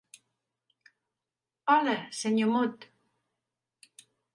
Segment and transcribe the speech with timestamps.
[1.67, 2.91] Hola, senyor Mot.